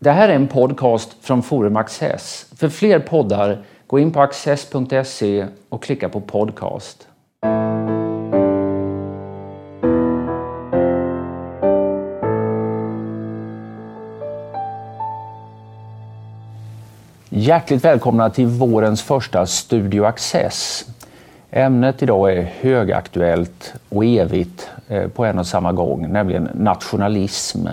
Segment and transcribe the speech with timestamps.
[0.00, 2.46] Det här är en podcast från Forum Access.
[2.56, 7.08] För fler poddar, gå in på access.se och klicka på podcast.
[17.28, 20.84] Hjärtligt välkomna till vårens första Studio Access.
[21.50, 27.66] Ämnet idag är högaktuellt och evigt eh, på en och samma gång, nämligen nationalism.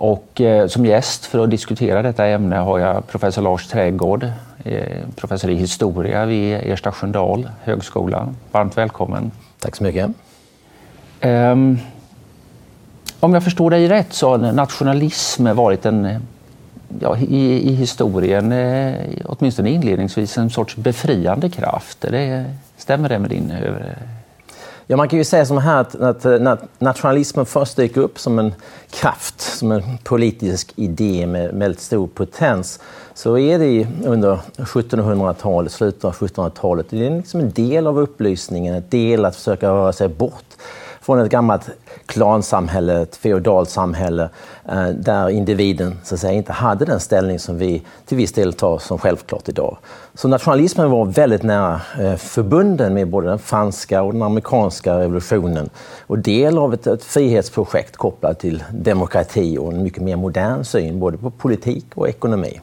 [0.00, 4.26] Och eh, som gäst för att diskutera detta ämne har jag professor Lars Trädgård,
[4.64, 8.34] eh, professor i historia vid Ersta Sköndal högskola.
[8.52, 9.30] Varmt välkommen.
[9.58, 10.10] Tack så mycket.
[11.22, 11.78] Um,
[13.20, 16.26] om jag förstår dig rätt så har nationalism varit en,
[17.00, 18.94] ja, i, i historien, eh,
[19.24, 22.00] åtminstone inledningsvis, en sorts befriande kraft.
[22.00, 22.44] Det,
[22.76, 23.52] stämmer det med din
[24.90, 28.38] Ja, man kan ju säga som här att, att, eh, nationalismen först dyker upp som
[28.38, 28.54] en
[28.90, 32.80] kraft, som en politisk idé med väldigt stor potens.
[33.14, 36.86] Så är det under 1700-talet, slutet av 1700-talet.
[36.90, 40.56] Det är liksom en del av upplysningen, en del att försöka röra sig bort
[41.10, 41.70] från ett gammalt
[42.06, 44.28] klansamhälle, ett feodalt samhälle
[44.68, 48.52] eh, där individen så att säga, inte hade den ställning som vi till viss del
[48.52, 49.76] tar som självklart idag.
[50.14, 55.70] Så nationalismen var väldigt nära eh, förbunden med både den franska och den amerikanska revolutionen
[56.06, 61.00] och del av ett, ett frihetsprojekt kopplat till demokrati och en mycket mer modern syn
[61.00, 62.60] både på politik och ekonomi.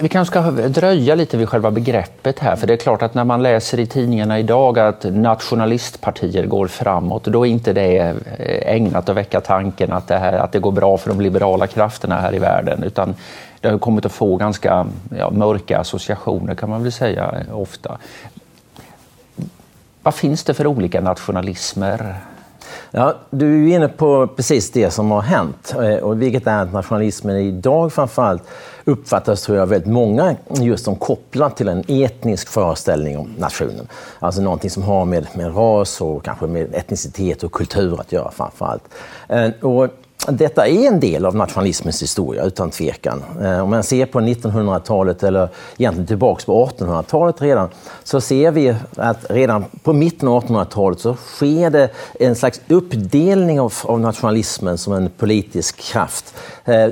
[0.00, 3.24] Vi kanske ska dröja lite vid själva begreppet här, för det är klart att när
[3.24, 9.08] man läser i tidningarna idag att nationalistpartier går framåt, då är inte det eh, ägnat
[9.08, 12.34] att väcka tanken att det, här, att det går bra för de liberala krafterna här
[12.34, 13.14] i världen, utan
[13.60, 14.86] det har kommit att få ganska
[15.18, 17.98] ja, mörka associationer kan man väl säga eh, ofta.
[20.02, 22.14] Vad finns det för olika nationalismer?
[22.90, 26.72] Ja, du är inne på precis det som har hänt, eh, och vilket är att
[26.72, 28.42] nationalismen idag framförallt
[28.88, 33.88] uppfattas, tror jag, väldigt många just som kopplat till en etnisk föreställning om nationen.
[34.18, 38.30] Alltså någonting som har med, med ras och kanske med etnicitet och kultur att göra
[38.30, 38.82] framför allt.
[39.28, 39.88] Eh, och
[40.28, 43.22] detta är en del av nationalismens historia, utan tvekan.
[43.42, 45.48] Eh, om man ser på 1900-talet, eller
[45.78, 47.68] egentligen tillbaka på 1800-talet redan,
[48.04, 51.90] så ser vi att redan på mitten av 1800-talet så sker det
[52.20, 56.34] en slags uppdelning av, av nationalismen som en politisk kraft
[56.64, 56.88] eh,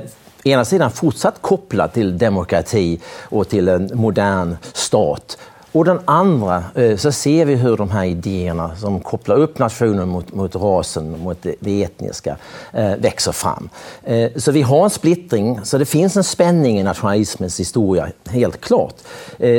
[0.47, 2.99] ena sidan fortsatt kopplad till demokrati
[3.29, 5.37] och till en modern stat
[5.71, 10.09] och den andra eh, så ser vi hur de här idéerna som kopplar upp nationen
[10.09, 12.37] mot, mot rasen, mot det, det etniska,
[12.73, 13.69] eh, växer fram.
[14.03, 18.61] Eh, så vi har en splittring, så det finns en spänning i nationalismens historia, helt
[18.61, 18.95] klart,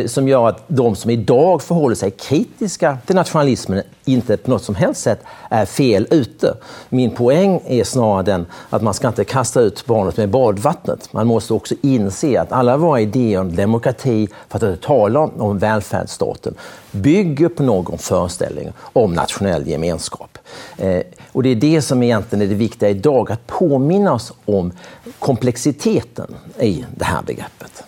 [0.07, 4.75] som gör att de som idag förhåller sig kritiska till nationalismen inte på något som
[4.75, 6.55] helst sätt är fel ute.
[6.89, 11.13] Min poäng är snarare den att man ska inte kasta ut barnet med badvattnet.
[11.13, 15.59] Man måste också inse att alla våra idéer om demokrati, för att inte tala om
[15.59, 16.55] välfärd välfärdsstaten,
[16.91, 20.39] bygger på någon föreställning om nationell gemenskap.
[20.79, 24.73] Eh, och det är det som egentligen är det viktiga idag, att påminna oss om
[25.19, 27.85] komplexiteten i det här begreppet.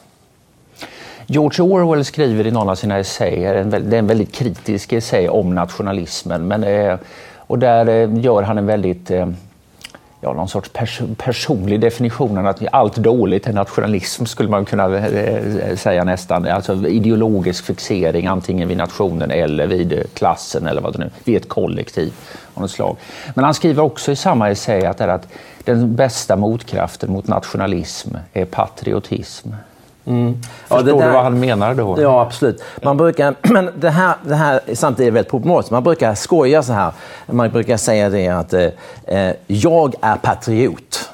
[1.26, 5.54] George Orwell skriver i någon av sina essäer, det är en väldigt kritisk essä om
[5.54, 6.98] nationalismen, men, eh,
[7.37, 9.28] och där eh, gör han en väldigt eh,
[10.21, 15.35] ja, någon sorts pers personlig definition att allt dåligt är nationalism skulle man kunna eh,
[15.35, 16.47] eh, säga nästan.
[16.47, 21.37] Alltså ideologisk fixering antingen vid nationen eller vid eh, klassen eller vad det nu vid
[21.37, 22.13] ett kollektiv
[22.55, 22.97] av något slag.
[23.35, 25.29] Men han skriver också i samma essä att, att
[25.65, 29.49] den bästa motkraften mot nationalism är patriotism.
[30.10, 30.43] Mm.
[30.43, 31.97] Förstår ja, där, du vad han menar då?
[32.00, 32.62] Ja, absolut.
[32.82, 35.71] Man brukar, men det här, det här samtidigt är väldigt problematiskt.
[35.71, 36.93] Man brukar skoja så här.
[37.26, 38.69] Man brukar säga det att eh,
[39.06, 41.10] eh jag är patriot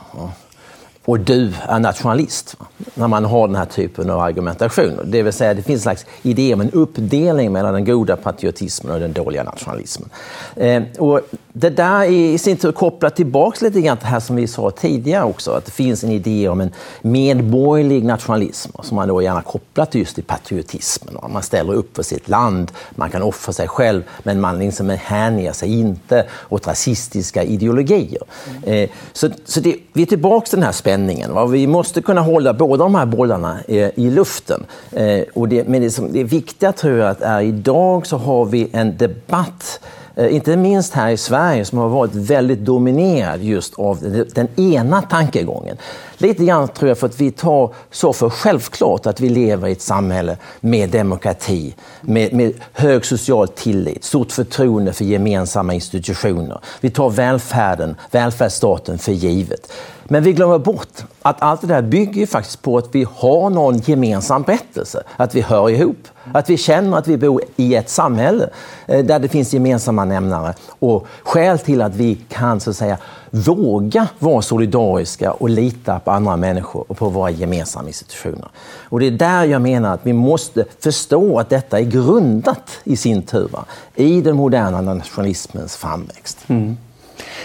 [1.06, 2.56] och du är nationalist.
[2.94, 5.00] När man har den här typen av argumentation.
[5.05, 8.94] Det vill säga det finns en slags idé om en uppdelning mellan den goda patriotismen
[8.94, 10.09] och den dåliga nationalismen.
[10.56, 11.21] Eh, och
[11.53, 14.47] det där är i sin tur kopplat tillbaka lite grann till det här som vi
[14.47, 16.71] sa tidigare också, att det finns en idé om en
[17.03, 21.17] medborgerlig nationalism som man då gärna kopplar till just till patriotismen.
[21.32, 25.52] Man ställer upp för sitt land, man kan offra sig själv, men man liksom hänger
[25.52, 28.23] sig inte åt rasistiska ideologier.
[28.67, 28.88] Mm.
[29.12, 30.95] Så, så det, vi är tillbaka till den här spänningen.
[31.34, 31.46] Va?
[31.46, 34.64] Vi måste kunna hålla båda de här bollarna eh, i, luften.
[34.93, 38.44] Eh, och det, men det, som, det viktiga tror jag att är idag så har
[38.44, 39.81] vi en debatt
[40.16, 45.02] eh, inte minst här i Sverige som har varit väldigt dominerad just av den ena
[45.02, 45.76] tankegången.
[46.19, 49.72] Lite grann tror jag för att vi tar så för självklart att vi lever i
[49.72, 56.60] ett samhälle med demokrati, med, med hög social tillit, stort förtroende för gemensamma institutioner.
[56.81, 59.72] Vi tar välfärden, välfärdsstaten för givet.
[60.08, 63.79] Men vi glömmer bort att allt det där bygger faktiskt på att vi har någon
[63.79, 68.49] gemensam berättelse, att vi hör ihop, att vi känner att vi bor i ett samhälle
[68.87, 72.99] eh, där det finns gemensamma nämnare och skäl till att vi kan så att säga
[73.31, 78.49] våga vara solidariska och lita på andra människor och på våra gemensamma institutioner.
[78.82, 82.97] Och det är där jag menar att vi måste förstå att detta är grundat i
[82.97, 83.64] sin tur va?
[83.94, 86.38] i den moderna nationalismens framväxt.
[86.47, 86.76] Mm.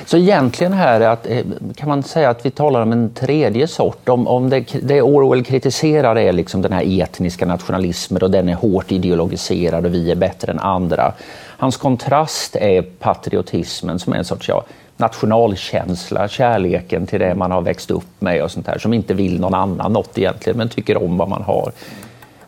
[0.06, 1.44] Så egentligen här att, eh,
[1.75, 4.10] kan man säga att vi talar om en tredje sort.
[4.10, 8.56] Om, om det, det Orwell kritiserar är liksom den här etniska nationalismen och den är
[8.56, 11.13] hårt ideologiserad och vi är bättre än andra.
[11.57, 14.63] Hans kontrast är patriotismen som är en sorts ja,
[14.98, 19.39] nationalkänsla, kärleken till det man har växt upp med och sånt där som inte vill
[19.39, 21.72] någon annan något egentligen men tycker om vad man har.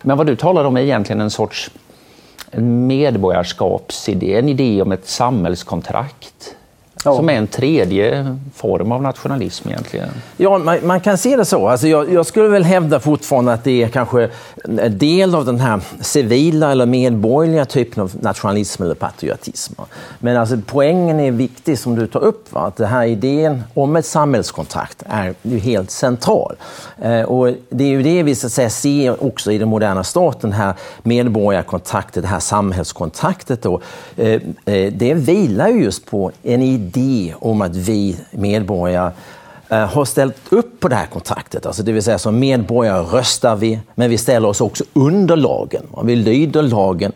[0.01, 1.71] Men vad du talar om är egentligen en sorts
[2.61, 6.55] medborgarskapsidé, en idé om ett samhällskontrakt
[7.05, 7.15] Ja.
[7.15, 10.09] Som är en tredje form av nationalism egentligen.
[10.37, 11.67] Ja, man, man kan se det så.
[11.67, 14.29] Alltså jag, jag, skulle väl hävda fortfarande att det är kanske
[14.63, 19.73] en del av den här civila eller medborgerliga typen av nationalism eller patriotism.
[20.19, 22.61] Men alltså poängen är viktig som du tar upp, va?
[22.61, 26.55] att den här idén om ett samhällskontrakt är ju helt central.
[27.01, 30.49] Eh, och det är ju det vi så säga, ser också i den moderna staten,
[30.49, 30.73] det här
[31.03, 33.61] medborgarkontraktet, det här samhällskontraktet.
[33.61, 33.81] Då.
[34.17, 39.11] Eh, eh, det vilar ju just på en idé idé om att vi medborgare
[39.69, 41.65] eh, har ställt upp på det här kontraktet.
[41.65, 45.83] Alltså det vill säga som medborgare röstar vi, men vi ställer oss också under lagen.
[46.03, 47.11] Vi lyder lagen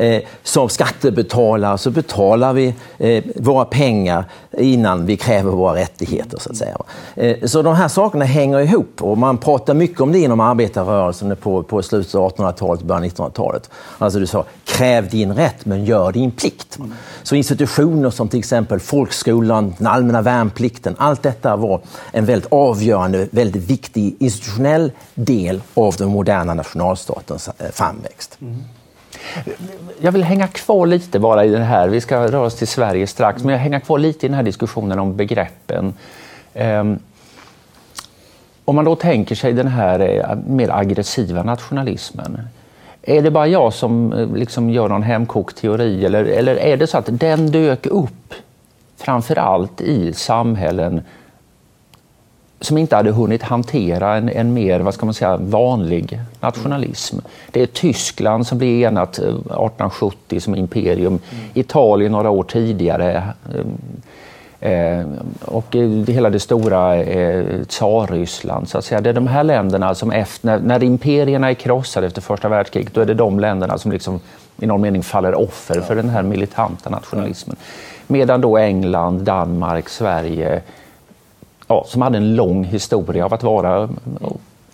[0.00, 4.24] eh, som skattebetalare så betalar vi eh, våra pengar
[4.58, 6.38] innan vi kräver våra rättigheter.
[6.38, 6.76] Så att säga.
[7.14, 11.36] Eh, så de här sakerna hänger ihop och man pratar mycket om det inom arbetarrörelsen
[11.36, 13.70] på, på slutet av 1800-talet och början av 1900-talet.
[13.98, 16.78] Alltså du sa, kräv din rätt men gör din plikt.
[17.22, 21.80] Så institutioner som till exempel folkskolan, den allmänna värnplikten, allt detta var
[22.12, 28.38] en väldigt avgörande, väldigt viktig institutionell del av den moderna nationalstatens eh, framväxt.
[28.40, 28.56] Mm.
[30.00, 33.06] Jag vill hänga kvar lite bara i den här, vi ska röra oss till Sverige
[33.06, 35.94] strax, men jag hänger kvar lite i den här diskussionen om begreppen.
[36.54, 36.98] Ehm,
[38.64, 42.40] om man då tänker sig den här eh, mer aggressiva nationalismen,
[43.02, 46.86] är det bara jag som eh, liksom gör någon hemkokt teori eller, eller är det
[46.86, 48.34] så att den dök upp
[48.96, 51.02] framför allt i samhällen
[52.60, 57.18] som inte hade hunnit hantera en, en, mer vad ska man säga, vanlig nationalism.
[57.50, 61.44] Det är Tyskland som blir enat eh, 1870 som imperium, mm.
[61.54, 63.22] Italien några år tidigare
[64.60, 65.06] eh, eh
[65.44, 68.68] och det, hela det stora eh, Tsarryssland.
[68.68, 69.00] Så att säga.
[69.00, 72.94] Det är de här länderna som efter, när, när imperierna är krossade efter första världskriget,
[72.94, 74.20] då är det de länderna som liksom,
[74.58, 77.56] i någon mening faller offer för den här militanta nationalismen.
[78.06, 80.62] Medan då England, Danmark, Sverige
[81.70, 83.92] ja, som hade en lång historia av att vara mm,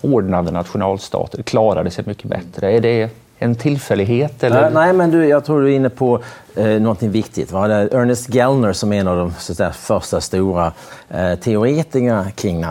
[0.00, 2.72] ordnade nationalstater klarade sig mycket bättre.
[2.72, 4.42] Är det en tillfällighet?
[4.42, 4.70] Eller?
[4.70, 6.20] Nej, men du, jag tror du är inne på
[6.56, 7.52] eh, någonting viktigt.
[7.52, 7.66] Va?
[7.68, 10.72] Ernest Gellner som är en av de så första stora
[11.10, 12.64] eh, teoretikerna kring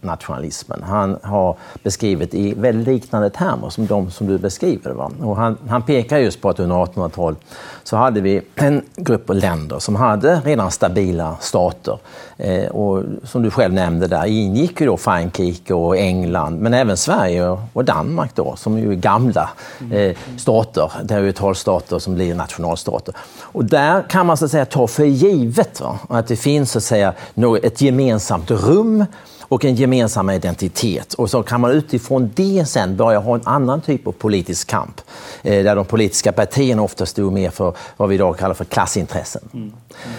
[0.00, 0.82] nationalismen.
[0.82, 4.90] Han har beskrivit i väldigt liknande termer som de som du beskriver.
[4.90, 5.10] Va?
[5.22, 7.38] Och han, han pekar just på att under 1800-talet
[7.84, 11.98] så hade vi en grupp länder som hade redan stabila stater.
[12.36, 16.96] Eh, och som du själv nämnde där ingick ju då Frankrike och England, men även
[16.96, 19.50] Sverige och Danmark då, som ju är gamla
[19.92, 23.14] eh, stater, territorialstater som blir nationalstater.
[23.38, 25.98] Och där kan man så att säga ta för givet va?
[26.08, 27.14] att det finns så att säga
[27.62, 29.04] ett gemensamt rum
[29.50, 31.14] och en gemensam identitet.
[31.14, 35.00] Och så kan man utifrån det sen börja ha en annan typ av politisk kamp.
[35.42, 39.42] Eh, där de politiska partierna ofta stod mer för vad vi idag kallar för klassintressen.
[39.54, 39.72] Mm.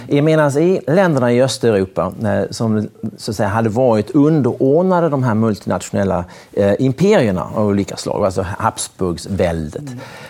[0.10, 0.26] Mm.
[0.26, 5.34] Medan i länderna i Östeuropa eh, som så att säga, hade varit underordnade de här
[5.34, 9.82] multinationella eh, imperierna av olika slag, alltså Habsburgsväldet,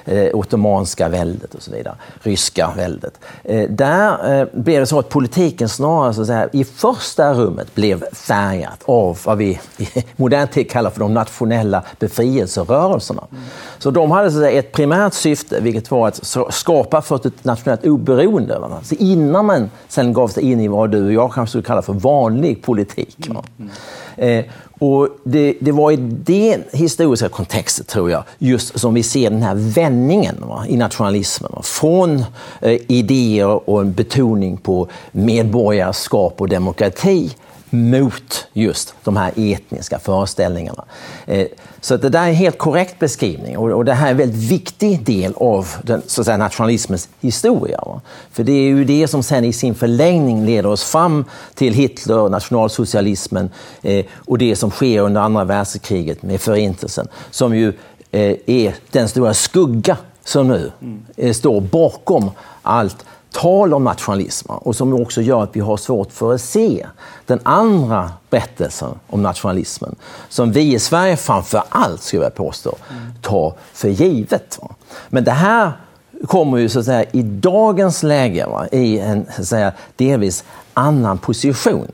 [0.05, 0.27] mm.
[0.27, 3.19] eh, Ottomanska väldet och så vidare, ryska väldet.
[3.43, 7.75] Eh, där eh, blev det så att politiken snarare så att säga, i första rummet
[7.75, 13.24] blev färgat av vad vi i modern tid kallar för de nationella befrielserörelserna.
[13.31, 13.43] Mm.
[13.77, 17.43] Så de hade så att säga, ett primärt syfte, vilket var att skapa för ett
[17.43, 18.60] nationellt oberoende.
[18.83, 18.95] Så
[19.31, 21.93] innan man sen gav sig in i vad du och jag kanske skulle kalla för
[21.93, 23.29] vanlig politik.
[23.29, 23.71] Mm.
[24.17, 24.45] Eh,
[24.79, 29.41] och det, det, var i den historiska kontexten, tror jag, just som vi ser den
[29.41, 31.51] här vändningen va, i nationalismen.
[31.55, 32.23] Va, från
[32.61, 37.35] eh, idéer och en betoning på medborgarskap och demokrati
[37.73, 40.85] mot just de här etniska föreställningarna.
[41.25, 41.47] Eh,
[41.81, 45.05] så det där är en helt korrekt beskrivning och det här är en väldigt viktig
[45.05, 47.83] del av den, så att säga, nationalismens historia.
[48.31, 51.25] För det är ju det som sen i sin förlängning leder oss fram
[51.55, 53.49] till Hitler, nationalsocialismen
[53.81, 57.73] eh, och det som sker under andra världskriget med Förintelsen, som ju
[58.11, 60.71] eh, är den stora skugga som nu
[61.33, 66.33] står bakom allt tal om nationalism och som också gör att vi har svårt för
[66.33, 66.88] att se
[67.25, 69.95] den andra berättelsen om nationalismen
[70.29, 72.75] som vi i Sverige framför allt, skulle jag påstå,
[73.21, 74.59] tar för givet.
[75.09, 75.71] Men det här
[76.27, 80.43] kommer ju så att säga i dagens läge va, i en så att säga, delvis
[80.73, 81.88] annan position.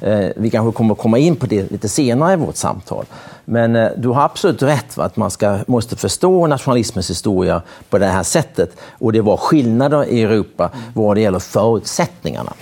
[0.00, 3.04] Eh, vi kanske kommer komma in på det lite senare i vårt samtal.
[3.44, 7.98] Men eh, du har absolut rätt va, att man ska, måste förstå nationalismens historia på
[7.98, 8.76] det här sättet.
[8.98, 12.52] Och det var skillnader i Europa vad det gäller förutsättningarna.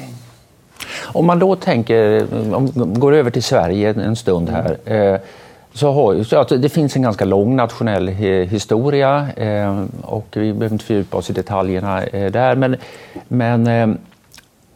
[1.03, 4.77] Om man då tänker, eh, om går över till Sverige en stund här.
[4.85, 5.21] Eh,
[5.73, 9.29] så har, så att det finns en ganska lång nationell historia
[10.03, 12.57] och vi behöver inte fördjupa oss i detaljerna där.
[12.57, 12.77] Men,
[13.29, 13.99] men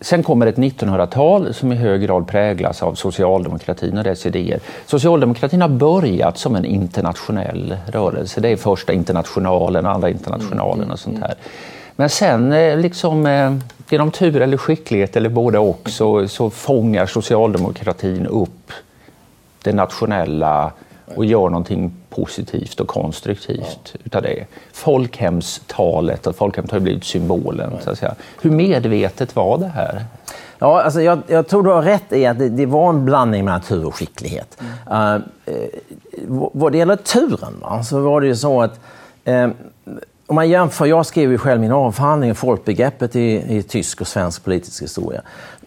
[0.04, 4.60] sen kommer ett 1900-tal som i hög grad präglas av socialdemokratin och dess idéer.
[4.86, 8.40] Socialdemokratin har börjat som en internationell rörelse.
[8.40, 11.34] Det är första internationalen, andra internationalen och sånt här.
[11.96, 13.26] Men sen liksom
[13.90, 18.72] genom tur eller skicklighet eller både och så, så fångar socialdemokratin upp
[19.62, 20.72] det nationella
[21.14, 24.00] och gör någonting positivt och konstruktivt ja.
[24.04, 24.46] utav det.
[24.72, 27.72] Folkhemstalet och folkhem har blivit symbolen.
[27.84, 28.14] Så att säga.
[28.42, 30.04] Hur medvetet var det här?
[30.58, 33.44] Ja, alltså jag, jag tror du har rätt i att det, det var en blandning
[33.44, 34.58] mellan tur och skicklighet.
[34.86, 35.22] Mm.
[35.48, 35.68] Uh,
[36.52, 38.80] vad det gäller turen va, så var det ju så att
[39.28, 39.48] uh,
[40.26, 44.44] om man jämför, jag skrev ju själv min avhandling folkbegreppet i, i tysk och svensk
[44.44, 45.22] politisk historia.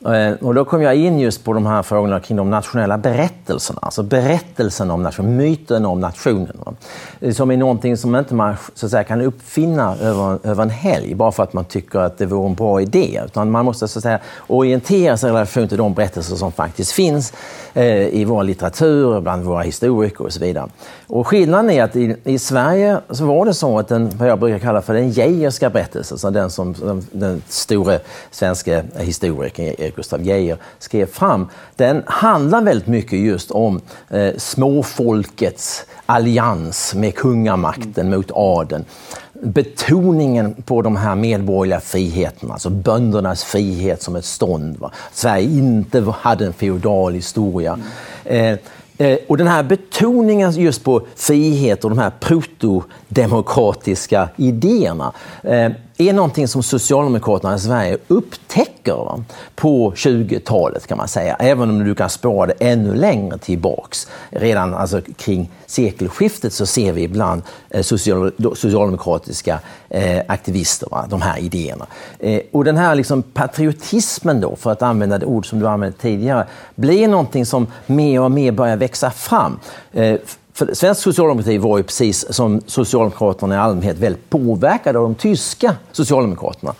[0.05, 3.79] Eh, och då kom jag in just på de här frågorna kring de nationella berättelserna.
[3.81, 6.75] Alltså berättelsen om nationen, myten om nationen.
[7.19, 10.69] Eh, som är någonting som inte man så att säga, kan uppfinna över, över en
[10.69, 13.21] helg bara för att man tycker att det vore en bra idé.
[13.25, 16.91] Utan man måste så att säga, orientera sig i relation till de berättelser som faktiskt
[16.91, 17.33] finns
[17.73, 20.69] eh, i vår litteratur, bland våra historiker och så vidare.
[21.07, 24.39] Och skillnaden är att i, i Sverige så var det så att den, vad jag
[24.47, 27.99] brukar kalla för den Geijerska berättelsen, alltså den som den, den store
[28.31, 35.85] svenska historikern Erik Gustaf Geijer skrev fram, den handlar väldigt mycket just om eh, småfolkets
[36.05, 38.85] allians med kungamakten mot adeln.
[39.33, 44.77] Betoningen på de här medborgerliga friheterna, alltså böndernas frihet som ett stånd.
[44.79, 44.91] Va?
[45.13, 47.79] Sverige inte hade en feodal historia.
[48.23, 48.57] Eh, Eh,
[48.97, 55.11] Eh, och den här betoningen just på frihet och de här protodemokratiska idéerna
[55.43, 59.23] eh, är någonting som Socialdemokraterna i Sverige upptäcker
[59.55, 61.35] på 20-talet kan man säga.
[61.35, 64.07] Även om du kan spåra det ännu längre tillbaks.
[64.29, 71.05] Redan alltså, kring sekelskiftet så ser vi ibland eh, social, socialdemokratiska eh, aktivister, va?
[71.09, 71.85] de här idéerna.
[72.19, 75.97] Eh, och den här liksom, patriotismen då, för att använda det ord som du använde
[75.97, 79.59] tidigare, blir någonting som mer och mer börjar växa fram.
[79.93, 80.15] Eh,
[80.57, 85.75] för svensk socialdemokrati var ju precis som Socialdemokraterna i allmänhet väldigt påverkade av de tyska
[85.91, 86.73] Socialdemokraterna.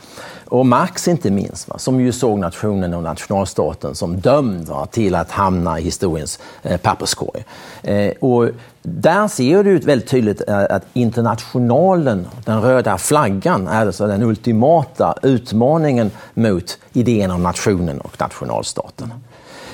[0.46, 5.16] Och Marx inte minst, va, som ju såg nationen och nationalstaten som dömd va, till
[5.16, 7.46] att hamna i historiens eh, papperskorg.
[7.84, 8.50] Eh, och
[8.82, 15.16] där ser du väldigt tydligt eh, att internationalen, den röda flaggan, är alltså den ultimata
[15.24, 19.14] utmaningen mot idén om nationen och nationalstaten.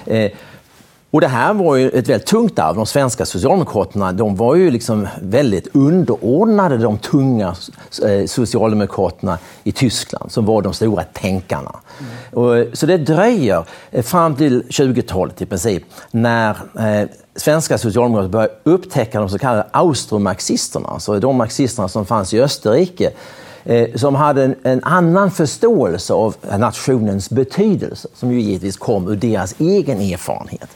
[0.06, 0.32] Eh,
[1.14, 2.76] och det här var ju ett väldigt tungt arv.
[2.76, 7.56] De svenska socialdemokraterna de var ju liksom väldigt underordnade de tunga
[8.06, 11.76] eh, socialdemokraterna i Tyskland som var de stora tänkarna.
[12.00, 12.44] Mm.
[12.44, 18.50] Och, så det dröjer eh, fram till 20-talet i princip när eh, svenska socialdemokrater börjar
[18.64, 23.14] upptäcka de så kallade austromarxisterna, alltså de marxisterna som fanns i Österrike eh,
[23.66, 29.16] Eh, som hade en, en, annan förståelse av nationens betydelse, som ju givetvis kom ur
[29.16, 30.70] deras egen erfarenhet.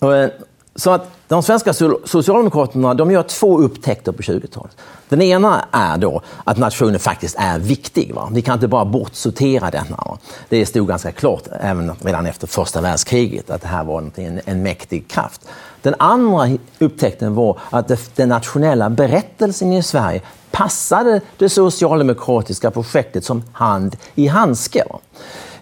[0.00, 0.30] Eh,
[0.78, 1.72] så att de svenska
[2.04, 4.76] socialdemokraterna de gör två upptäckter på 20-talet.
[5.08, 8.14] Den ena är då att nationen faktiskt är viktig.
[8.14, 8.28] Va?
[8.32, 9.96] Vi kan inte bara bortsortera denna.
[9.96, 10.18] Va?
[10.48, 14.62] Det stod ganska klart även redan efter första världskriget att det här var en, en
[14.62, 15.48] mäktig kraft.
[15.82, 23.24] Den andra upptäckten var att det, den nationella berättelsen i Sverige passade det socialdemokratiska projektet
[23.24, 24.84] som hand i handske.
[24.90, 24.98] Va?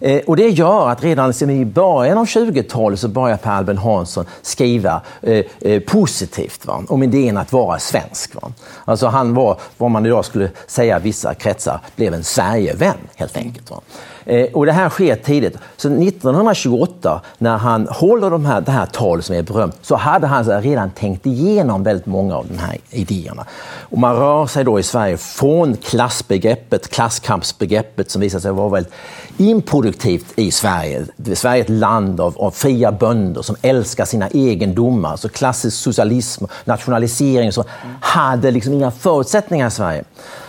[0.00, 3.78] Eh, och det gör att redan liksom i början av 20-talet så börjar Per Albin
[3.78, 6.84] Hansson skriva eh, eh, positivt va?
[6.88, 8.34] om idén att vara svensk.
[8.34, 8.52] Va?
[8.84, 13.70] Alltså han var, vad man idag skulle säga vissa kretsar, blev en Sverigevän helt enkelt.
[13.70, 13.80] Va?
[14.26, 15.56] Eh, och det här sker tidigt.
[15.76, 20.26] Så 1928, när han håller de här, det här talet som är berömt, så hade
[20.26, 23.46] han redan tänkt igenom väldigt många av de här idéerna.
[23.80, 28.92] Och man rör sig då i Sverige från klassbegreppet, klasskampsbegreppet som visar sig vara väldigt
[29.36, 31.06] improduktivt i Sverige.
[31.34, 35.16] Sverige är ett land av, av fria bönder som älskar sina egendomar.
[35.16, 37.64] Så klassisk socialism, nationalisering, så
[38.00, 40.04] hade liksom inga förutsättningar i Sverige.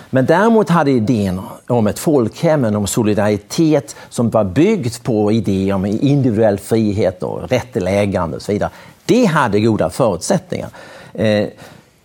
[0.09, 5.85] Men däremot hade idén om ett folkhem, om solidaritet som var byggt på idéer om
[5.85, 8.69] individuell frihet och rätt till ägande och så vidare.
[9.05, 10.69] Det hade goda förutsättningar.
[11.13, 11.47] Eh,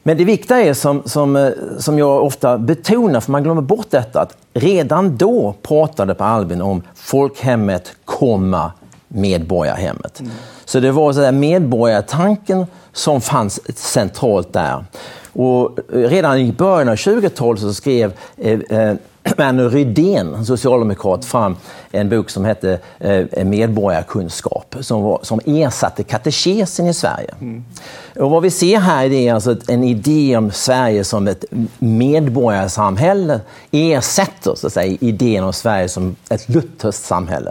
[0.03, 3.91] men det viktiga är, som, som, eh, som jag ofta betonar, för man glömmer bort
[3.91, 8.73] detta, att redan då pratade Per Albin om folkhemmet, komma
[9.09, 10.21] medborgarhemmet.
[10.21, 10.33] Mm.
[10.65, 14.85] Så det var så där medborgartanken som fanns centralt där.
[15.33, 20.47] Och eh, redan i början av 20-talet så skrev eh, eh, eh, eh Verner Rydén,
[20.47, 21.57] socialdemokrat, fram
[21.91, 27.35] en bok som hette eh, Medborgarkunskap som, var, som ersatte katekesen i Sverige.
[27.41, 27.65] Mm.
[28.21, 31.45] Och vad vi ser här är alltså en idé om Sverige som ett
[31.79, 37.51] medborgarsamhälle ersätter så att säga, idén om Sverige som ett lutherskt samhälle.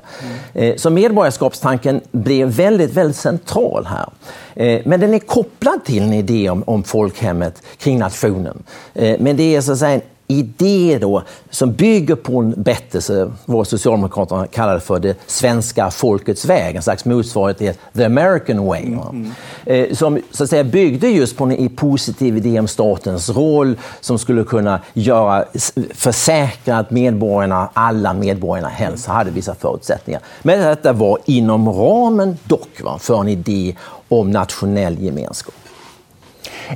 [0.53, 0.77] Mm.
[0.77, 4.09] Så medborgarskapstanken blir väldigt, väldigt central här.
[4.55, 8.63] Eh, men den är kopplad till en idé om, om folkhemmet kring nationen.
[8.93, 10.01] Men det är så att säga en
[10.31, 16.75] idé då, som bygger på en bettelse, vad Socialdemokraterna kallar för det svenska folkets väg,
[16.75, 18.85] en slags motsvarighet till the American way.
[18.85, 19.31] Mm.
[19.65, 19.95] Mm.
[19.95, 24.43] Som så att säga, byggde just på en positiv idé om statens roll som skulle
[24.43, 25.45] kunna göra,
[25.93, 30.21] försäkra att medborgarna, alla medborgarna helst hade vissa förutsättningar.
[30.41, 33.75] Men detta var inom ramen dock va, för en idé
[34.07, 35.55] om nationell gemenskap.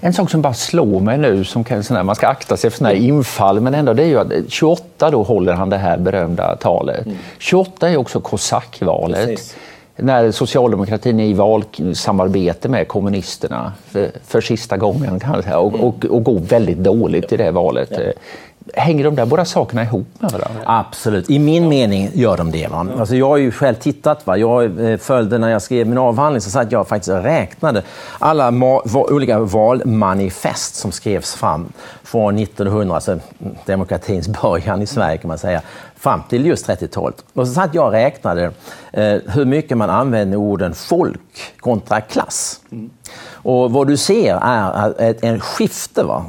[0.01, 2.77] En sak som bara slår mig nu, som kan, sån man ska akta sig för
[2.77, 5.97] sådana här infall, men ändå det är ju att 28 då håller han det här
[5.97, 7.05] berömda talet.
[7.05, 7.17] Mm.
[7.39, 9.55] 28 är också kosackvalet.
[9.97, 16.05] När socialdemokratin är i valsamarbete med kommunisterna för, för sista gången kan säga, och, och,
[16.05, 17.91] och går väldigt dåligt i det valet.
[18.75, 20.61] Hänger de där båda sakerna ihop med varandra?
[20.65, 21.29] Absolut.
[21.29, 22.67] I min mening gör de det.
[22.67, 22.87] Va?
[22.99, 24.27] Alltså jag har ju själv tittat.
[24.27, 24.37] Va?
[24.37, 27.83] Jag eh, följde när jag skrev min avhandling så satt jag faktiskt och räknade
[28.19, 28.53] alla
[28.93, 33.19] olika valmanifest som skrevs fram från 1900, alltså
[33.65, 35.61] demokratins början i Sverige kan man säga,
[35.95, 37.25] fram till just 30-talet.
[37.33, 38.51] Och så satt jag och räknade
[38.91, 42.59] eh, hur mycket man använder orden folk kontra klass.
[42.71, 42.89] Mm.
[43.31, 46.03] Och vad du ser är ett, en skifte.
[46.03, 46.25] Va?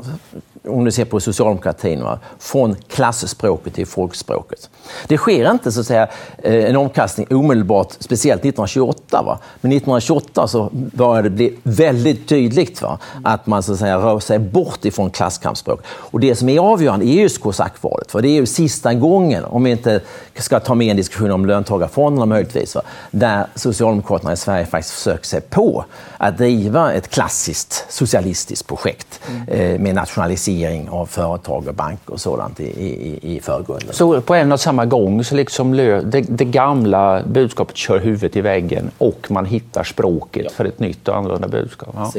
[0.67, 2.19] Om du ser på socialdemokratin, va?
[2.39, 4.71] från klasspråket till folkspråket.
[5.07, 6.09] Det sker inte så att säga,
[6.43, 9.23] eh, en omkastning omedelbart, speciellt 1928.
[9.23, 9.39] Va?
[9.61, 12.99] Men 1928 så började det bli väldigt tydligt va?
[13.25, 15.81] att man så att säga, rör sig bort ifrån klasskampsspråk.
[15.87, 19.65] Och det som är avgörande är just kosackvalet, för det är ju sista gången, om
[19.65, 20.01] vi inte
[20.35, 22.83] ska ta med en diskussion om löntagarfonderna möjligtvis, va?
[23.11, 25.85] där Socialdemokraterna i Sverige faktiskt försöker sig på
[26.19, 29.49] att driva ett klassiskt socialistiskt projekt mm.
[29.49, 33.89] eh, med nationalisering finansiering av företag och banker och sådant i, i, i förgrunden.
[33.93, 38.41] Så på en och samma gång så liksom det, det, gamla budskapet kör huvudet i
[38.41, 40.51] väggen och man hittar språket ja.
[40.51, 41.95] för ett nytt och annorlunda budskap.
[41.97, 42.13] Ja.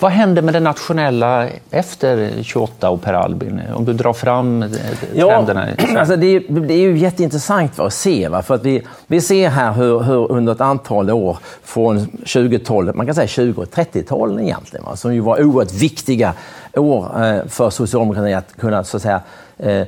[0.00, 3.60] Vad händer med det nationella efter 28 och Per Albin?
[3.74, 4.64] Om du drar fram
[5.12, 5.68] trenderna.
[5.78, 8.28] Ja, alltså det, är, det är ju jätteintressant att se.
[8.28, 8.42] Va?
[8.42, 13.06] För att vi, vi ser här hur, hur under ett antal år från 20-talet, man
[13.06, 14.96] kan säga 20 och 30-talen egentligen, va?
[14.96, 16.34] som ju var oerhört viktiga
[16.76, 19.20] år eh, för socialdemokratin att kunna så att säga,
[19.58, 19.86] eh,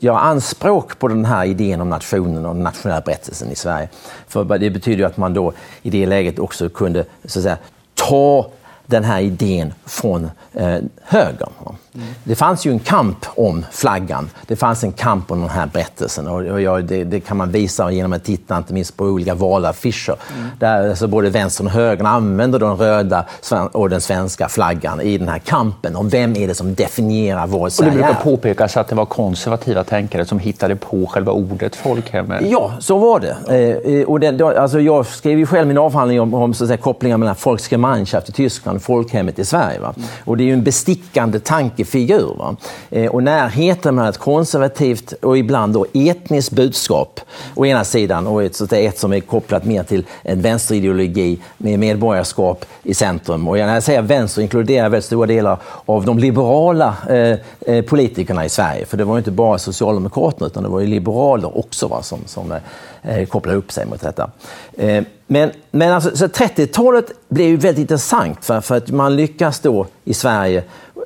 [0.00, 3.88] göra anspråk på den här idén om nationen och den nationella berättelsen i Sverige.
[4.28, 5.52] För det betyder att man då
[5.82, 7.58] i det läget också kunde så att säga,
[7.94, 8.50] ta
[8.88, 11.50] den här idén från eh, högern.
[11.94, 12.06] Mm.
[12.24, 14.30] Det fanns ju en kamp om flaggan.
[14.46, 16.28] Det fanns en kamp om den här berättelsen.
[16.28, 20.16] Och, och det, det, kan man visa genom att titta inte minst på olika valaffischer.
[20.36, 20.48] Mm.
[20.58, 23.24] Där alltså både vänstern och högern använder den röda
[23.72, 27.68] och den svenska flaggan i den här kampen om vem är det som definierar vår
[27.68, 31.76] Sverige Och Det brukar påpekas att det var konservativa tänkare som hittade på själva ordet
[31.76, 32.42] folkhemmet.
[32.50, 33.36] Ja, så var det.
[33.84, 36.76] Eh, och det, alltså jag skrev ju själv min avhandling om, om så att säga,
[36.76, 39.78] kopplingen mellan Volksgemeinschaft i Tyskland och folkhemmet i Sverige.
[39.80, 39.94] Va?
[40.24, 42.34] Och det är ju en bestickande tankefigur.
[42.38, 42.56] Va?
[42.90, 47.20] Eh, och närheten mellan ett konservativt och ibland då etniskt budskap
[47.54, 51.78] å ena sidan och ett, så ett som är kopplat mer till en vänsterideologi med
[51.78, 53.48] medborgarskap i centrum.
[53.48, 57.38] Och när jag säger vänster inkluderar jag väldigt stora delar av de liberala eh,
[57.74, 58.86] eh, politikerna i Sverige.
[58.86, 62.52] För det var inte bara Socialdemokraterna utan det var ju liberaler också va, som, som
[62.52, 62.58] eh,
[63.02, 64.30] eh, upp sig mot detta.
[64.76, 69.86] Eh, men, men alltså, 30-talet blev ju väldigt intressant för, för att man lyckas då
[70.04, 70.62] i Sverige,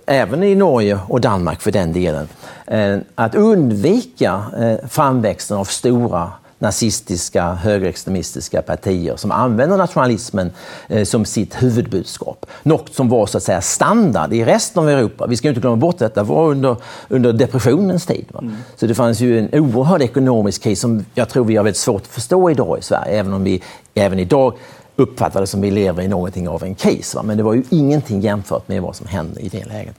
[0.07, 2.28] även i Norge och Danmark för den delen,
[2.66, 10.51] eh, att undvika eh, framväxten av stora nazistiska, högerextremistiska partier som använder nationalismen
[10.88, 12.46] eh, som sitt huvudbudskap.
[12.62, 15.27] Något som var så att säga standard i resten av Europa.
[15.27, 16.77] Vi ska inte glömma bort att det var under,
[17.09, 18.27] under depressionens tid.
[18.38, 18.57] Mm.
[18.77, 22.03] Så det fanns ju en oerhörd ekonomisk kris som jag tror vi har väldigt svårt
[22.03, 23.62] att förstå idag i Sverige, även om vi
[23.94, 24.55] även idag
[24.96, 27.14] uppfattar det som att vi lever i någonting av en kris.
[27.14, 27.22] Va?
[27.22, 29.96] Men det var ju ingenting jämfört med vad som hände i det läget.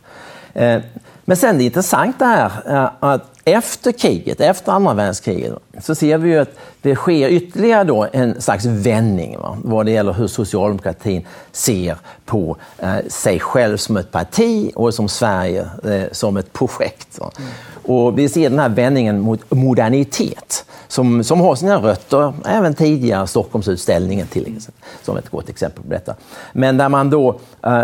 [0.54, 0.82] Eh,
[1.26, 6.30] men sen det intressanta är eh, att efter kriget, efter andra världskriget, så ser vi
[6.30, 9.58] ju att det sker ytterligare då en slags vändning va?
[9.64, 15.10] vad det gäller hur socialdemokratin ser på eh, sig själv som ett parti och som
[15.10, 17.20] Sverige eh, som ett projekt.
[17.20, 17.50] Mm.
[17.86, 23.28] Och vi ser den här vändningen mot modernitet som, som har sina rötter även tidigare
[23.28, 24.60] Stockholmsutställningen till
[25.04, 26.16] som ett gott exempel på detta.
[26.54, 27.84] Men där man då eh,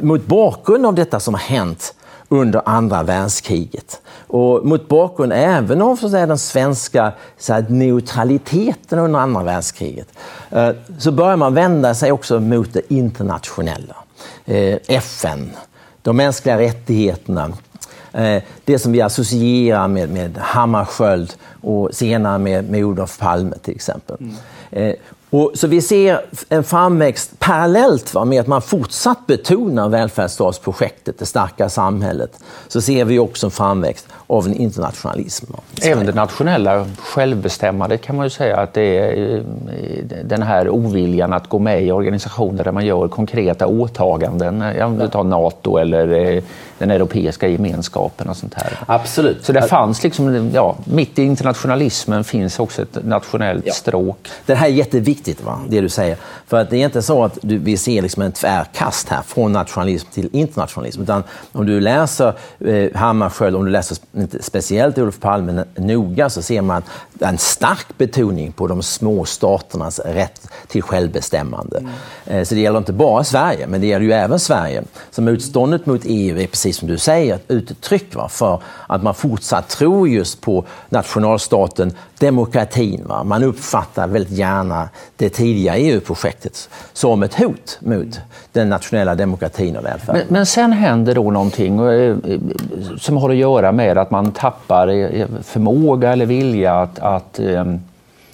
[0.00, 1.94] mot bakgrund av detta som har hänt
[2.28, 4.00] under andra världskriget.
[4.26, 10.08] Och mot bakgrund även av så den svenska så här, neutraliteten under andra världskriget
[10.50, 13.96] eh, så börjar man vända sig också mot det internationella.
[14.44, 15.50] Eh, FN,
[16.02, 17.52] de mänskliga rättigheterna,
[18.12, 23.74] eh, det som vi associerar med, med Hammarskjöld och senare med, med Olof Palme till
[23.74, 24.16] exempel.
[24.20, 24.96] Mm.
[25.36, 31.26] Och, så vi ser en framväxt parallellt va, med att man fortsatt betonar välfärdsstatsprojektet, det
[31.26, 35.52] starka samhället, så ser vi också en framväxt av en internationalism.
[35.82, 39.42] Även det nationella självbestämmandet kan man ju säga att det är eh,
[40.24, 44.82] den här oviljan att gå med i organisationer där man gör konkreta åtaganden.
[44.82, 46.42] Om du tar Nato eller eh,
[46.78, 48.78] den europeiska gemenskapen och sånt här.
[48.86, 49.44] Absolut.
[49.44, 53.72] Så det fanns liksom, ja, mitt i internationalismen finns också ett nationellt ja.
[53.72, 54.28] stråk.
[54.46, 55.60] Det här är jätteviktigt, va?
[55.68, 56.16] det du säger.
[56.46, 59.52] För att det är inte så att du, vi ser liksom en tvärkast här från
[59.52, 61.02] nationalism till internationalism.
[61.02, 63.96] Utan om du läser eh, Hammarskjöld, om du läser
[64.40, 66.82] speciellt Olof Palme noga, så ser man
[67.20, 71.84] en stark betoning på de små staternas rätt till självbestämmande.
[72.26, 72.44] Mm.
[72.44, 74.82] Så det gäller inte bara Sverige, men det gäller ju även Sverige.
[75.10, 79.14] Så motståndet mot EU är precis som du säger ett uttryck va, för att man
[79.14, 83.04] fortsatt tror just på nationalstaten, demokratin.
[83.06, 83.24] Va.
[83.24, 88.20] Man uppfattar väldigt gärna det tidiga EU-projektet som ett hot mot
[88.52, 90.22] den nationella demokratin och välfärden.
[90.28, 92.16] Men, men sen händer då någonting eh,
[92.98, 96.98] som har att göra med att att man tappar eh, eh, förmåga eller vilja att,
[96.98, 97.80] att ehm,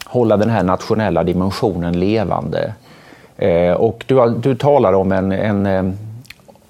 [0.05, 2.73] hålla den här nationella dimensionen levande.
[3.37, 5.99] Eh, och du, du talar om en, en ehm,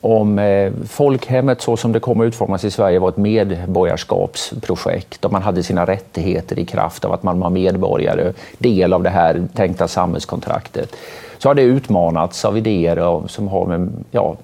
[0.00, 5.42] om eh, folkhemmet så som det kommer utformas i Sverige var ett medborgarskapsprojekt och man
[5.42, 9.88] hade sina rättigheter i kraft av att man var medborgare, del av det här tänkta
[9.88, 10.96] samhällskontraktet
[11.42, 14.36] så har det utmanats av idéer som har med ja,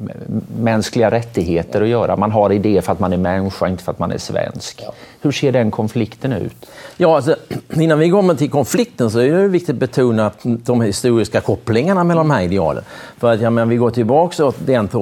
[0.61, 2.17] mänskliga rättigheter att göra.
[2.17, 4.83] Man har idéer för att man är människa, inte för att man är svensk.
[4.85, 4.93] Ja.
[5.21, 6.67] Hur ser den konflikten ut?
[6.97, 7.37] Ja, alltså,
[7.75, 12.29] innan vi kommer till konflikten så är det viktigt att betona de historiska kopplingarna mellan
[12.29, 12.85] de här idealen.
[13.19, 14.53] För att ja, men vi går tillbaka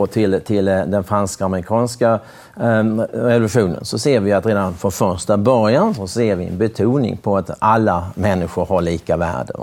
[0.07, 2.21] till, till eh, den franska-amerikanska Ehm,
[2.61, 7.16] Ehm, revolutionen så ser vi att redan från första början så ser vi en betoning
[7.16, 9.55] på att alla människor har lika värde.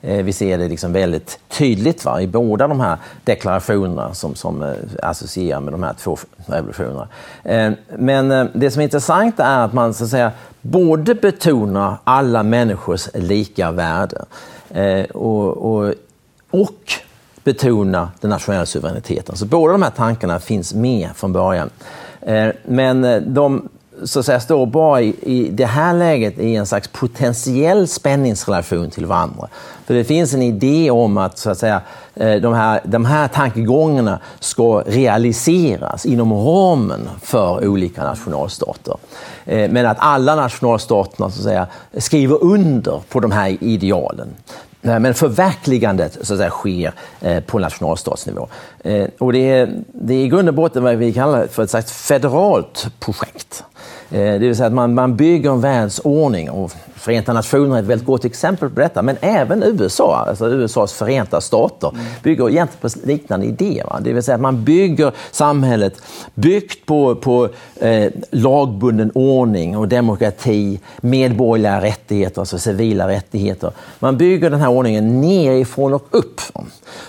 [0.00, 4.62] Eh, vi ser det liksom väldigt tydligt va, i båda de här deklarationerna som, som
[4.62, 7.08] eh, associerar med de här två revolutionerna.
[7.44, 11.96] Ehm, men eh, det som är intressant är att man så att säga, både betonar
[12.04, 14.24] alla människors lika värde
[15.14, 15.94] och, och,
[16.50, 16.92] och
[17.44, 19.36] betona den nationella suveräniteten.
[19.36, 21.70] Så båda de här tankarna finns med från början.
[22.26, 23.68] Eh, men eh, de
[24.04, 28.90] så att säga, står bara i, i det här läget i en slags potentiell spänningsrelation
[28.90, 29.48] till varandra.
[29.86, 31.80] För det finns en idé om att, så att säga,
[32.14, 38.96] eh, de, här, de här tankegångarna ska realiseras inom ramen för olika nationalstater.
[39.44, 41.66] Men att alla nationalstaterna så att säga,
[41.98, 44.28] skriver under på de här idealen.
[44.80, 48.48] Men förverkligandet så att säga, sker eh, på nationalstatsnivå.
[48.84, 51.70] Eh, och det är, det är i grund och botten vad vi kallar för ett
[51.70, 53.64] slags federalt projekt.
[54.10, 56.72] Eh, det vill säga att man, man bygger en världsordning och
[57.06, 61.40] Förenta Nationerna är ett väldigt gott exempel på detta, men även USA, alltså USAs förenta
[61.40, 61.90] stater,
[62.22, 63.84] bygger egentligen på liknande idéer.
[63.84, 64.00] Va?
[64.00, 66.02] Det vill säga att man bygger samhället
[66.34, 67.48] byggt på, på
[67.80, 73.72] eh, lagbunden ordning och demokrati, medborgerliga rättigheter, alltså civila rättigheter.
[73.98, 76.40] Man bygger den här ordningen nerifrån och upp.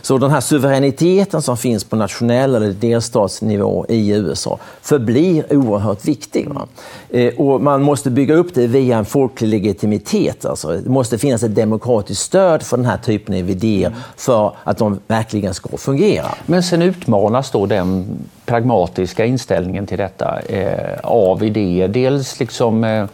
[0.01, 6.49] Så den här suveräniteten som finns på nationell eller delstatsnivå i USA förblir oerhört viktig.
[6.49, 6.67] Va?
[7.09, 10.45] Eh, och man måste bygga upp det via en folklig legitimitet.
[10.45, 14.77] Alltså, det måste finnas ett demokratiskt stöd för den här typen av idéer för att
[14.77, 16.27] de verkligen ska fungera.
[16.45, 18.05] Men sen utmanas då den
[18.45, 21.87] pragmatiska inställningen till detta eh, av idéer.
[21.87, 23.05] Dels liksom eh,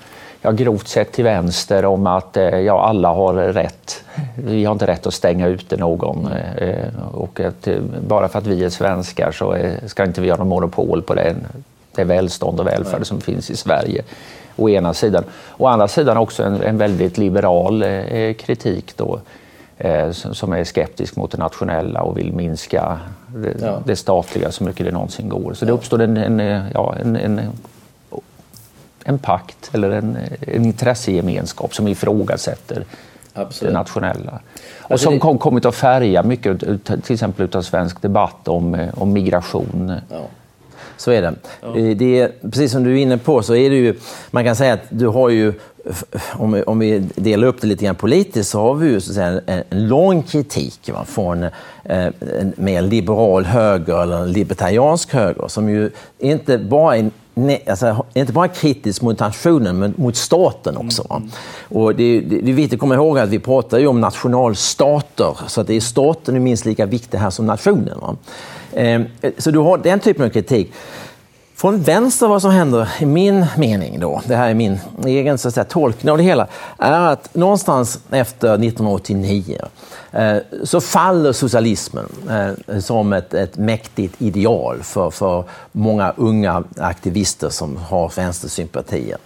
[0.44, 4.04] ja, grovt sett till vänster om att eh, ja, alla har rätt.
[4.36, 6.28] Vi har inte rätt att stänga ute någon.
[6.58, 7.76] Eh, och att eh,
[8.08, 11.36] bara för att vi är svenskar så ska inte vi ha någon monopol på det,
[11.96, 13.06] det välstånd och välfärd Nej.
[13.06, 14.04] som finns i Sverige.
[14.56, 15.24] Å ena sidan.
[15.58, 17.86] Å andra sidan också en, en väldigt liberal
[18.38, 19.20] kritik då
[20.12, 23.82] som är skeptisk mot det nationella och vill minska det, ja.
[23.86, 25.54] det statliga så mycket det någonsin går.
[25.54, 26.40] Så det uppstår en, en,
[26.74, 27.42] ja, en, en,
[29.04, 32.86] en pakt eller en, en intressegemenskap som ifrågasätter
[33.34, 33.74] Absolut.
[33.74, 34.40] det nationella.
[34.82, 35.38] Och alltså som det...
[35.38, 39.94] kommit att färga mycket till exempel av svensk debatt om, om migration.
[40.10, 40.22] Ja.
[40.98, 41.34] Så är det.
[41.62, 41.70] Ja.
[41.96, 43.96] det är, precis som du är inne på så är det ju,
[44.32, 45.54] man kan säga att du har ju
[46.34, 49.12] om vi, om vi delar upp det lite grann politiskt så har vi ju så
[49.12, 51.52] att säga, en, en lång kritik va, från eh,
[52.40, 57.10] en mer liberal höger eller en libertariansk höger som ju inte bara är
[57.68, 61.08] alltså, inte bara kritisk mot nationen, men mot staten också.
[61.10, 61.30] Mm.
[61.70, 65.38] Och det, det, det är viktigt att komma ihåg att vi pratar ju om nationalstater,
[65.48, 68.00] så att det är staten är minst lika viktig här som nationen.
[68.00, 68.16] Va?
[68.82, 69.02] Eh,
[69.38, 70.72] så du har den typen av kritik.
[71.64, 75.48] Från vänster vad som händer, i min mening, då, det här är min egen så
[75.48, 76.48] att säga, tolkning av det hela,
[76.78, 79.60] är att någonstans efter 1989
[80.12, 87.50] eh, så faller socialismen eh, som ett, ett mäktigt ideal för, för många unga aktivister
[87.50, 89.18] som har vänstersympatier.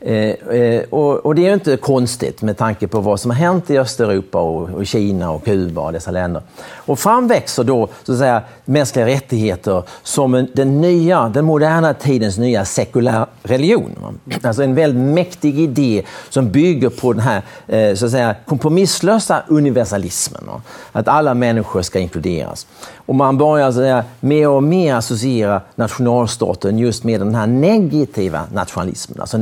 [0.00, 3.70] Eh, eh, och, och, det är inte konstigt med tanke på vad som har hänt
[3.70, 6.42] i Östeuropa och, och Kina och Kuba och dessa länder.
[6.74, 11.94] Och fram växer då så att säga, mänskliga rättigheter som en, den nya, den moderna
[11.94, 14.18] tidens nya sekulära religion.
[14.42, 19.42] Alltså en väldigt mäktig idé som bygger på den här eh, så att säga, kompromisslösa
[19.48, 20.44] universalismen.
[20.92, 22.66] Att alla människor ska inkluderas.
[22.96, 28.44] Och man börjar så att mer och mer associera nationalstaten just med den här negativa
[28.52, 29.20] nationalismen.
[29.20, 29.38] Alltså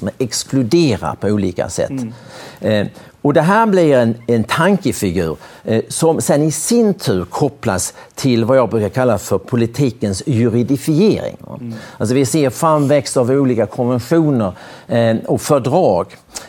[0.00, 1.90] nationalismen exkluderar på olika sätt.
[2.60, 2.88] Mm.
[3.22, 8.44] Och det här blir en, en tankefigur eh, som sen i sin tur kopplas till
[8.44, 11.36] vad jag brukar kalla för politikens juridifiering.
[11.48, 11.74] Mm.
[11.98, 14.52] Alltså vi ser framväxt av olika konventioner
[14.88, 16.06] eh, och fördrag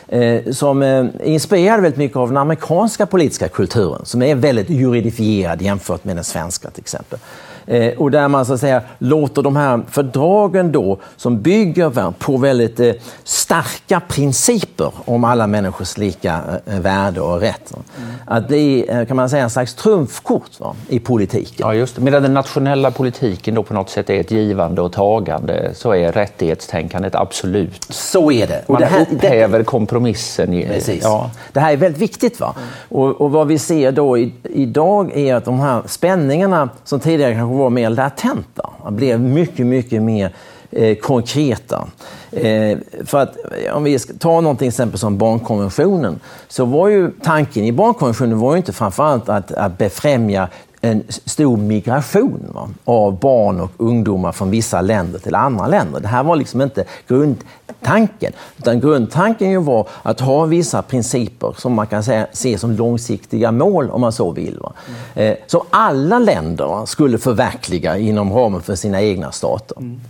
[0.08, 5.62] eh, som eh, inspirerar väldigt mycket av den amerikanska politiska kulturen som är väldigt juridifierad
[5.62, 7.18] jämfört med den svenska till exempel.
[7.66, 12.36] Eh, och där man så att säga låter de här fördragen då som bygger på
[12.36, 12.92] väldigt eh,
[13.24, 17.72] starka principer om alla människors lika eh, värde och rätt.
[17.72, 18.10] Mm.
[18.26, 21.56] Att det är kan man säga en slags trumfkort va, i politiken.
[21.58, 22.02] Ja, just det.
[22.02, 26.12] Medan den nationella politiken då på något sätt är ett givande och tagande så är
[26.12, 27.86] rättighetstänkandet absolut.
[27.88, 28.62] Så är det.
[28.66, 29.64] Och man det här, upphäver det...
[29.64, 30.54] kompromissen.
[30.54, 31.02] I, Precis.
[31.02, 31.30] Ja.
[31.52, 32.40] Det här är väldigt viktigt.
[32.40, 32.54] Va?
[32.56, 32.68] Mm.
[32.88, 37.34] Och, och, vad vi ser då i, idag är att de här spänningarna som tidigare
[37.34, 38.70] kanske var mer latenta.
[38.84, 40.32] De blev mycket, mycket mer
[40.70, 41.86] eh, konkreta.
[42.30, 43.36] Eh, för att
[43.72, 48.56] om vi tar något exempel som barnkonventionen så var ju tanken i barnkonventionen var ju
[48.56, 50.48] inte framförallt att, att befrämja
[50.84, 56.00] en stor migration va, av barn och ungdomar från vissa länder till andra länder.
[56.00, 57.36] Det här var liksom inte grund
[57.82, 58.32] grundtanken.
[58.58, 63.90] Utan grundtanken var att ha vissa principer som man kan säga, se som långsiktiga mål
[63.90, 64.58] om man så vill.
[64.60, 64.72] Va.
[65.16, 65.32] Mm.
[65.32, 69.76] Eh, som alla länder va, skulle förverkliga inom ramen för sina egna stater.
[69.78, 70.00] Mm.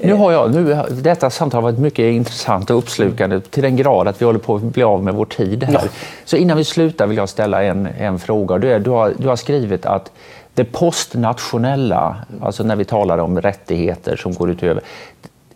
[0.00, 4.08] Nu har jag, nu, detta samtal har varit mycket intressant och uppslukande till den grad
[4.08, 5.72] att vi håller på att bli av med vår tid här.
[5.72, 5.80] Ja.
[6.24, 8.58] Så innan vi slutar vill jag ställa en, en fråga.
[8.58, 10.10] Du, är, du, har, du har skrivit att
[10.54, 14.82] det postnationella, alltså när vi talar om rättigheter som går utöver,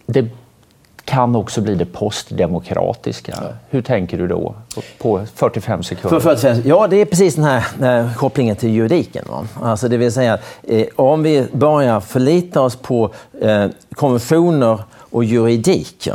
[0.07, 0.29] det
[1.07, 3.33] kan också bli det postdemokratiska.
[3.37, 3.49] Ja.
[3.71, 4.55] Hur tänker du då
[4.99, 6.21] på 45 sekunder?
[6.21, 9.25] För 45, ja, det är precis den här eh, kopplingen till juridiken.
[9.29, 9.47] Va?
[9.62, 14.79] Alltså det vill säga, eh, om vi börjar förlita oss på eh, konventioner
[15.16, 16.09] och juridik,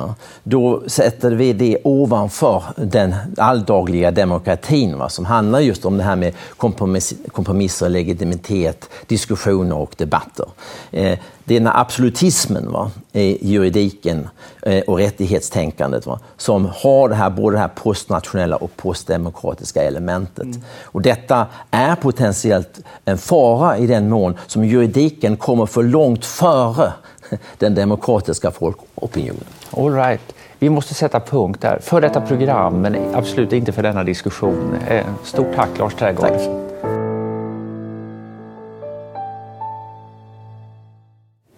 [0.43, 6.15] då sätter vi det ovanför den alldagliga demokratin va, som handlar just om det här
[6.15, 10.45] med kompromiss, kompromisser, legitimitet, diskussioner och debatter.
[10.91, 14.29] Eh, det är den här absolutismen va, i juridiken
[14.61, 20.43] eh, och rättighetstänkandet va, som har det här, både det här postnationella och postdemokratiska elementet.
[20.43, 20.61] Mm.
[20.83, 26.93] Och detta är potentiellt en fara i den mån som juridiken kommer för långt före
[27.57, 29.43] den demokratiska folkopinionen.
[29.77, 30.33] All right.
[30.59, 31.79] Vi måste sätta punkt där.
[31.81, 34.75] För detta program, men absolut inte för denna diskussion.
[34.87, 36.29] Eh, stort tack Lars Trädgård.
[36.29, 36.41] Tack.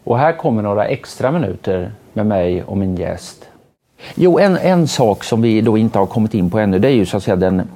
[0.03, 3.45] Och här kommer några extra minuter med mig och min gäst.
[4.15, 6.95] Jo, en, en sak som vi då inte har kommit in på ännu, det är
[6.95, 7.67] ju så att säga den...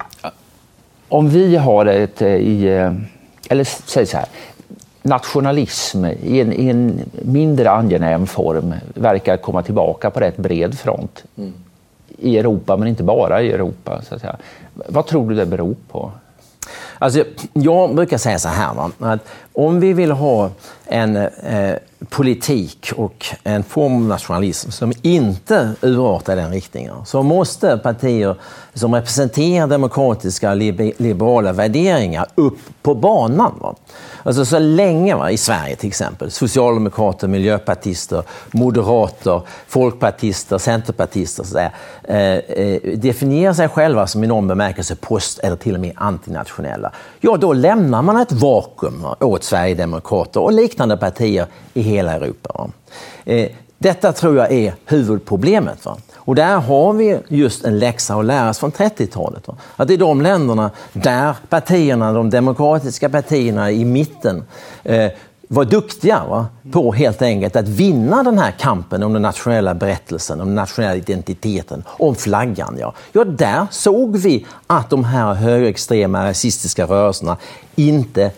[1.08, 2.64] Om vi har ett eh, i...
[2.64, 2.92] Eh,
[3.50, 4.26] eller säg så här,
[5.02, 11.24] nationalism i en, i en, mindre angenäm form verkar komma tillbaka på rätt bred front
[11.36, 11.52] mm.
[12.18, 14.02] i Europa, men inte bara i Europa.
[14.02, 14.36] Så att säga.
[14.74, 16.12] Vad tror du det beror på?
[16.98, 18.90] Alltså, jag brukar säga så här, va?
[18.98, 19.20] att
[19.58, 20.50] om vi vill ha
[20.84, 21.74] en eh,
[22.08, 28.36] politik och en form av nationalism som inte urartar i den riktningen så måste partier
[28.74, 33.54] som representerar demokratiska liberala värderingar upp på banan.
[33.60, 33.74] Va?
[34.22, 41.74] Alltså så länge va, i Sverige till exempel, socialdemokrater, miljöpartister, moderater, folkpartister, centerpartister så där,
[42.04, 46.92] eh, eh, definierar sig själva som i någon bemärkelse post eller till och med antinationella,
[47.20, 52.70] ja då lämnar man ett vakuum va, åt Sverigedemokrater och liknande partier i hela Europa.
[53.24, 55.84] Eh, detta tror jag är huvudproblemet.
[55.84, 55.96] Va?
[56.14, 59.48] Och där har vi just en läxa att lära oss från 30-talet.
[59.76, 64.44] Att i de länderna där partierna, de demokratiska partierna i mitten
[64.84, 65.10] eh,
[65.48, 66.46] var duktiga va?
[66.72, 70.96] på helt enkelt att vinna den här kampen om den nationella berättelsen, om den nationella
[70.96, 72.76] identiteten, om flaggan.
[72.80, 77.36] Ja, ja där såg vi att de här högerextrema rasistiska rörelserna
[77.74, 78.30] inte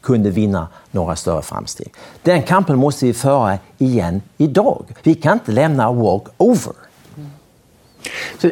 [0.00, 1.92] kunde vinna några större framsteg.
[2.22, 4.84] Den kampen måste vi föra igen idag.
[5.02, 6.72] Vi kan inte lämna walk over.
[8.38, 8.50] Så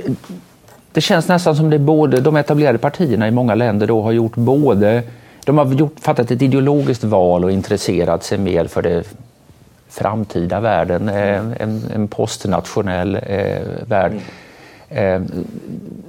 [0.92, 4.34] det känns nästan som det både de etablerade partierna i många länder då har gjort
[4.34, 5.02] både
[5.44, 9.04] de har gjort, fattat ett ideologiskt val och intresserat sig mer för det
[9.88, 14.12] framtida världen, eh, en, en postnationell eh, värld.
[14.12, 14.22] Mm.
[14.88, 15.20] Eh,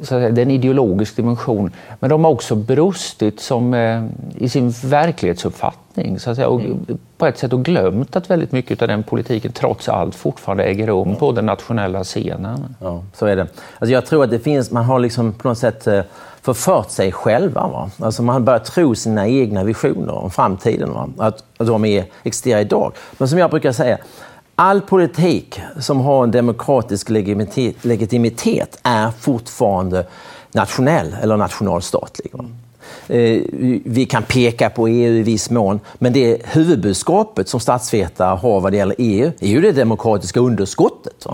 [0.01, 1.71] så det är en ideologisk dimension.
[1.99, 4.03] Men de har också brustit som, eh,
[4.35, 6.97] i sin verklighetsuppfattning så att säga, och mm.
[7.17, 10.87] på ett sätt och glömt att väldigt mycket av den politiken trots allt fortfarande äger
[10.87, 12.75] rum på den nationella scenen.
[12.81, 13.47] Ja, så är det.
[13.79, 16.01] Alltså jag tror att det finns, man har liksom på något sätt eh,
[16.41, 17.67] förfört sig själva.
[17.67, 17.91] Va?
[17.99, 21.09] Alltså man börjar tro sina egna visioner om framtiden, va?
[21.17, 22.93] Att, att de är, existerar idag.
[23.17, 23.97] Men som jag brukar säga,
[24.61, 27.09] All politik som har en demokratisk
[27.81, 30.05] legitimitet är fortfarande
[30.51, 32.31] nationell eller nationalstatlig.
[33.07, 33.41] Eh,
[33.85, 38.71] vi kan peka på EU i viss mån, men det huvudbudskapet som statsvetare har vad
[38.71, 41.25] det gäller EU är ju det demokratiska underskottet.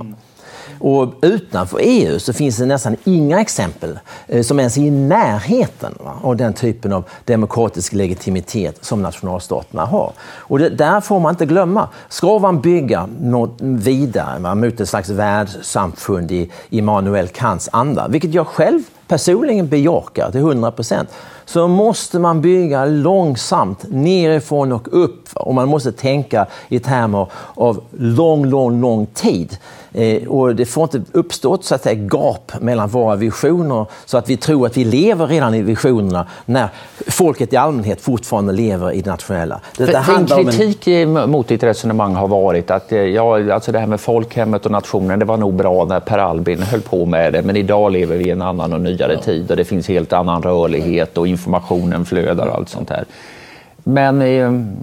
[0.80, 5.96] Och utanför EU så finns det nästan inga exempel eh, som ens är i närheten
[6.00, 10.12] va, av den typen av demokratisk legitimitet som nationalstaterna har.
[10.22, 11.90] Och det där får man inte glömma.
[12.10, 18.34] Ska man bygga något vidare va, mot ett slags världssamfund i Immanuel Kants anda, vilket
[18.34, 21.10] jag själv personligen bejakar till 100 procent,
[21.46, 25.30] så måste man bygga långsamt nerifrån och upp.
[25.34, 29.58] Och man måste tänka i termer av lång, lång, lång tid.
[29.96, 34.30] Eh, och det får inte uppstå så att säga, gap mellan våra visioner så att
[34.30, 36.68] vi tror att vi lever redan i visionerna när
[37.08, 39.60] folket i allmänhet fortfarande lever i det nationella.
[39.78, 41.32] Det, det för kritik en...
[41.32, 45.20] mot ditt resonemang har varit att eh, ja, alltså det här med folkhemmet och nationen,
[45.20, 48.26] det var nog bra när Per Albin höll på med det, men idag lever vi
[48.26, 49.22] i en annan och nyare ja.
[49.22, 53.06] tid och det finns helt annan rörlighet och informationen flödar och allt sånt här.
[53.84, 54.78] Men ehm,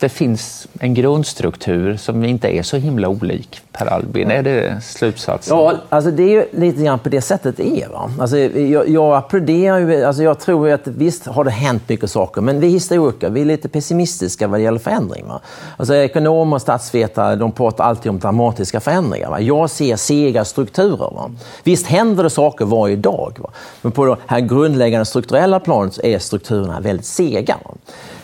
[0.00, 4.30] det finns en grundstruktur som inte är så himla olik Per Albin.
[4.30, 5.56] Är det slutsatsen?
[5.56, 7.88] Ja, alltså det är ju lite grann på det sättet det är.
[7.88, 8.10] Va?
[8.20, 12.40] Alltså jag, jag applåderar ju, alltså jag tror att visst har det hänt mycket saker,
[12.40, 15.26] men vi historiker vi är lite pessimistiska vad det gäller förändring.
[15.28, 15.40] Va?
[15.76, 19.30] Alltså ekonomer och statsvetare de pratar alltid om dramatiska förändringar.
[19.30, 19.40] Va?
[19.40, 21.14] Jag ser sega strukturer.
[21.14, 21.30] Va?
[21.64, 23.50] Visst händer det saker varje dag, va?
[23.82, 27.56] men på det här grundläggande strukturella planet är strukturerna väldigt sega.
[27.64, 27.74] Va?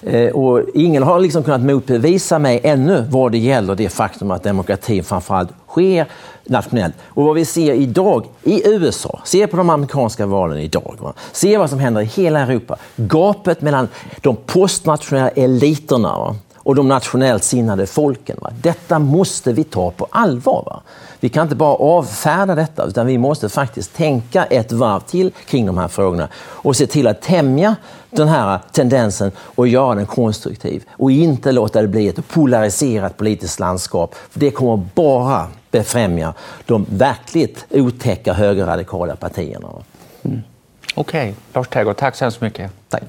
[0.06, 4.42] Eh, och ingen har liksom kunnat motbevisa mig ännu vad det gäller det faktum att
[4.42, 6.06] demokratin framförallt sker
[6.44, 6.94] nationellt.
[7.06, 11.12] Och vad vi ser idag i USA, se på de amerikanska valen idag, va?
[11.32, 12.76] se vad som händer i hela Europa.
[12.96, 13.88] Gapet mellan
[14.20, 16.36] de postnationella eliterna va?
[16.64, 18.36] Och de nationellt sinnade folken.
[18.40, 18.50] Va?
[18.62, 20.62] Detta måste vi ta på allvar.
[20.66, 20.82] Va?
[21.20, 25.66] Vi kan inte bara avfärda detta, utan vi måste faktiskt tänka ett varv till kring
[25.66, 27.76] de här frågorna och se till att tämja
[28.10, 33.60] den här tendensen och göra den konstruktiv och inte låta det bli ett polariserat politiskt
[33.60, 34.14] landskap.
[34.30, 36.34] För det kommer bara befrämja
[36.66, 39.68] de verkligt otäcka högerradikala partierna.
[40.22, 40.42] Mm.
[40.94, 41.34] Okej, okay.
[41.52, 42.70] Lars Tägård, tack så hemskt mycket.
[42.88, 43.02] Tack.